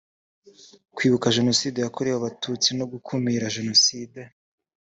[0.95, 4.19] kwibuka jenoside yakorewe abatutsi no gukumira jenoside